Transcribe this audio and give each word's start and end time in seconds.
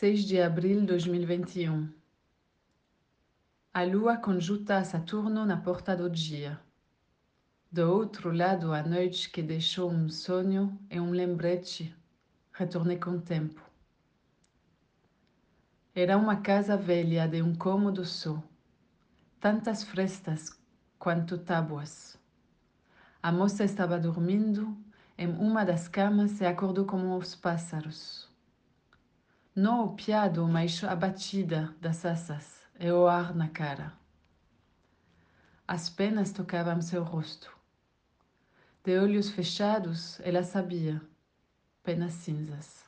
6 0.00 0.26
de 0.26 0.40
abril 0.40 0.82
de 0.82 0.86
2021 0.86 1.92
A 3.74 3.82
lua 3.82 4.16
conjunta 4.16 4.76
a 4.76 4.84
Saturno 4.84 5.44
na 5.44 5.56
porta 5.56 5.96
do 5.96 6.08
dia. 6.08 6.60
Do 7.68 7.92
outro 7.92 8.30
lado, 8.30 8.72
a 8.72 8.80
noite 8.80 9.28
que 9.28 9.42
deixou 9.42 9.90
um 9.90 10.08
sonho 10.08 10.78
e 10.88 11.00
um 11.00 11.10
lembrete, 11.10 11.92
retornei 12.52 12.96
com 12.96 13.10
o 13.10 13.20
tempo. 13.20 13.60
Era 15.92 16.16
uma 16.16 16.36
casa 16.36 16.76
velha 16.76 17.26
de 17.26 17.42
um 17.42 17.52
cômodo 17.52 18.04
só, 18.04 18.40
tantas 19.40 19.82
frestas 19.82 20.56
quanto 20.96 21.36
tábuas. 21.38 22.16
A 23.20 23.32
moça 23.32 23.64
estava 23.64 23.98
dormindo 23.98 24.78
em 25.18 25.26
uma 25.26 25.64
das 25.64 25.88
camas 25.88 26.40
e 26.40 26.46
acordou 26.46 26.84
como 26.84 27.18
os 27.18 27.34
pássaros. 27.34 28.27
Não 29.54 29.84
o 29.84 29.94
piado, 29.94 30.46
mas 30.46 30.82
abatida 30.84 31.74
das 31.80 32.04
asas 32.04 32.62
e 32.78 32.90
o 32.90 33.06
ar 33.06 33.34
na 33.34 33.48
cara. 33.48 33.92
As 35.66 35.90
penas 35.90 36.32
tocavam 36.32 36.80
seu 36.80 37.02
rosto. 37.02 37.50
De 38.84 38.98
olhos 38.98 39.30
fechados, 39.30 40.20
ela 40.20 40.42
sabia, 40.42 41.02
penas 41.82 42.12
cinzas. 42.12 42.86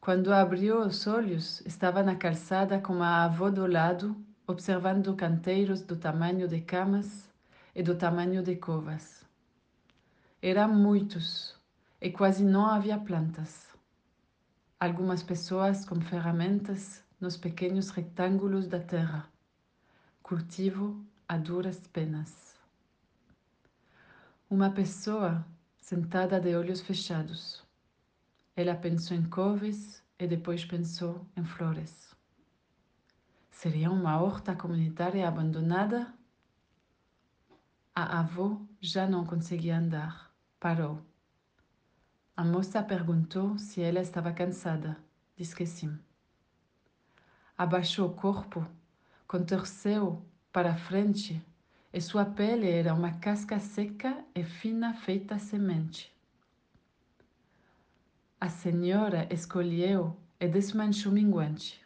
Quando 0.00 0.32
abriu 0.32 0.80
os 0.80 1.06
olhos, 1.06 1.60
estava 1.66 2.02
na 2.02 2.16
calçada 2.16 2.80
com 2.80 3.02
a 3.02 3.24
avó 3.24 3.50
do 3.50 3.66
lado, 3.66 4.16
observando 4.46 5.14
canteiros 5.14 5.82
do 5.82 5.96
tamanho 5.96 6.48
de 6.48 6.60
camas 6.62 7.28
e 7.74 7.82
do 7.82 7.94
tamanho 7.94 8.42
de 8.42 8.56
covas. 8.56 9.22
Eram 10.40 10.72
muitos 10.72 11.54
e 12.00 12.10
quase 12.10 12.42
não 12.42 12.64
havia 12.64 12.98
plantas. 12.98 13.68
Algumas 14.82 15.22
pessoas 15.22 15.84
com 15.84 16.00
ferramentas 16.00 17.04
nos 17.20 17.36
pequenos 17.36 17.90
retângulos 17.90 18.66
da 18.66 18.80
terra. 18.80 19.28
Cultivo 20.22 21.04
a 21.28 21.36
duras 21.36 21.86
penas. 21.88 22.58
Uma 24.48 24.70
pessoa 24.70 25.46
sentada 25.76 26.40
de 26.40 26.56
olhos 26.56 26.80
fechados. 26.80 27.62
Ela 28.56 28.74
pensou 28.74 29.14
em 29.14 29.28
couves 29.28 30.02
e 30.18 30.26
depois 30.26 30.64
pensou 30.64 31.26
em 31.36 31.44
flores. 31.44 32.16
Seria 33.50 33.90
uma 33.90 34.18
horta 34.18 34.56
comunitária 34.56 35.28
abandonada? 35.28 36.10
A 37.94 38.20
avó 38.20 38.58
já 38.80 39.06
não 39.06 39.26
conseguia 39.26 39.76
andar. 39.76 40.34
Parou. 40.58 41.09
A 42.36 42.44
moça 42.44 42.82
perguntou 42.82 43.58
se 43.58 43.82
ela 43.82 44.00
estava 44.00 44.32
cansada. 44.32 44.96
Disse 45.36 45.54
que 45.54 45.66
sim. 45.66 45.98
Abaixou 47.56 48.08
o 48.08 48.14
corpo, 48.14 48.66
contorceu 49.26 50.24
para 50.52 50.76
frente 50.76 51.44
e 51.92 52.00
sua 52.00 52.24
pele 52.24 52.70
era 52.70 52.94
uma 52.94 53.12
casca 53.18 53.58
seca 53.58 54.24
e 54.34 54.44
fina 54.44 54.94
feita 54.94 55.38
semente. 55.38 56.14
A 58.40 58.48
senhora 58.48 59.28
escolheu 59.30 60.16
e 60.38 60.48
desmanchou 60.48 61.12
minguante. 61.12 61.84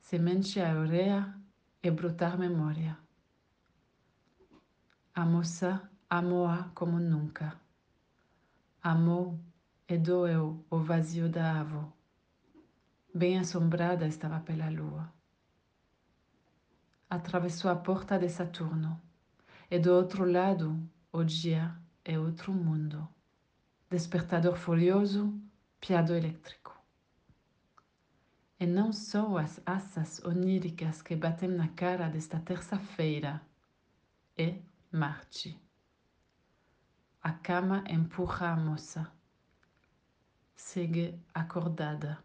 Semente 0.00 0.60
a 0.60 0.78
ureia 0.78 1.34
e 1.82 1.90
brotar 1.90 2.38
memória. 2.38 2.96
A 5.14 5.24
moça 5.24 5.90
amou-a 6.08 6.70
como 6.74 7.00
nunca. 7.00 7.61
Amou 8.84 9.38
e 9.88 9.96
doeu 9.96 10.66
o 10.68 10.78
vazio 10.78 11.28
da 11.28 11.60
avó. 11.60 11.92
Bem 13.14 13.38
assombrada 13.38 14.08
estava 14.08 14.40
pela 14.40 14.68
lua. 14.68 15.08
Atravessou 17.08 17.70
a 17.70 17.76
porta 17.76 18.18
de 18.18 18.28
Saturno, 18.28 19.00
e 19.70 19.78
do 19.78 19.92
outro 19.92 20.28
lado, 20.28 20.76
o 21.12 21.22
dia 21.22 21.72
é 22.04 22.18
outro 22.18 22.52
mundo. 22.52 23.08
Despertador 23.88 24.56
furioso, 24.56 25.32
piado 25.80 26.12
elétrico. 26.12 26.76
E 28.58 28.66
não 28.66 28.92
só 28.92 29.38
as 29.38 29.62
asas 29.64 30.18
oníricas 30.24 31.02
que 31.02 31.14
batem 31.14 31.50
na 31.50 31.68
cara 31.68 32.08
desta 32.08 32.40
terça-feira, 32.40 33.40
é 34.36 34.58
Marte. 34.90 35.56
A 37.24 37.30
cama 37.30 37.84
empurra 37.88 38.48
a 38.50 38.56
moça. 38.56 39.06
Segue 40.56 41.14
acordada. 41.32 42.18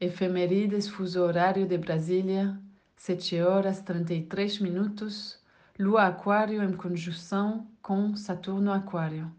Efemerides 0.00 0.88
fuso 0.88 1.20
horário 1.22 1.64
de 1.64 1.78
Brasília, 1.78 2.60
7 2.96 3.40
horas 3.40 3.80
33 3.82 4.58
minutos, 4.58 5.38
Lua 5.78 6.08
Aquário 6.08 6.60
em 6.60 6.72
conjunção 6.72 7.68
com 7.80 8.16
Saturno 8.16 8.72
Aquário. 8.72 9.32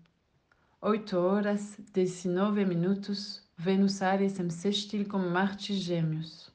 8 0.79 1.17
horas 1.17 1.77
19 1.91 2.63
minutos, 2.63 3.43
Vênus 3.57 4.01
Ares 4.01 4.39
em 4.39 4.49
sextil 4.49 5.05
com 5.05 5.19
Marte 5.19 5.73
Gêmeos. 5.73 6.49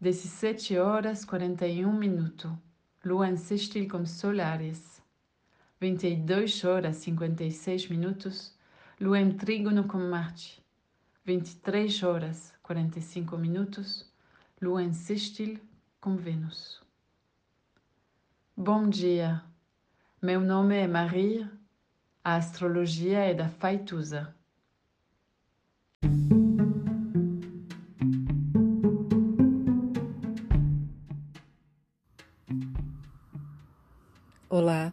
17 0.00 0.78
horas 0.78 1.22
41 1.22 1.92
minutos, 1.92 2.50
Lua 3.04 3.28
em 3.28 3.36
sextil 3.36 3.86
com 3.86 4.06
Solares. 4.06 4.91
22 5.82 6.62
horas 6.64 6.94
56 6.98 7.88
minutos, 7.88 8.56
Lua 9.00 9.18
em 9.18 9.32
trígono 9.32 9.82
com 9.88 9.98
Marte. 9.98 10.62
23 11.24 12.04
horas 12.04 12.54
45 12.62 13.36
minutos, 13.36 14.08
Lua 14.60 14.80
em 14.80 14.92
sextil 14.92 15.58
com 16.00 16.14
Vênus. 16.14 16.80
Bom 18.56 18.88
dia, 18.88 19.42
meu 20.22 20.40
nome 20.40 20.76
é 20.76 20.86
Maria, 20.86 21.50
a 22.22 22.36
astrologia 22.36 23.18
é 23.18 23.34
da 23.34 23.48
Faituza. 23.48 24.32
Olá, 34.48 34.92